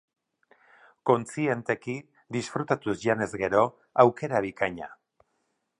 [1.09, 1.95] Kontzienteki,
[2.37, 3.65] disfrutatuz janez gero,
[4.05, 4.91] aukera bikaina.